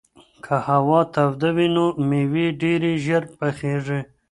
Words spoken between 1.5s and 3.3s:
وي نو مېوې ډېرې ژر